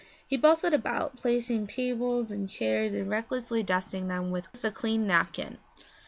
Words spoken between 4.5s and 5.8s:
the clean napkin.